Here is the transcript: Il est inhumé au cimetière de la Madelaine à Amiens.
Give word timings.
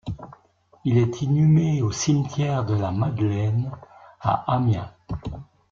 Il 0.83 0.97
est 0.97 1.21
inhumé 1.21 1.83
au 1.83 1.91
cimetière 1.91 2.65
de 2.65 2.73
la 2.73 2.89
Madelaine 2.91 3.69
à 4.19 4.51
Amiens. 4.51 4.91